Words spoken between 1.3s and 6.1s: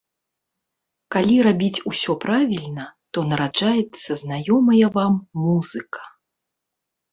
рабіць усё правільна, то нараджаецца знаёмая вам музыка.